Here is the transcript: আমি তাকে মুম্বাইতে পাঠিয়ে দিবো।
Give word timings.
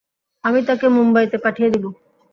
আমি 0.43 0.59
তাকে 0.67 0.85
মুম্বাইতে 0.89 1.37
পাঠিয়ে 1.37 1.69
দিবো। 1.73 1.89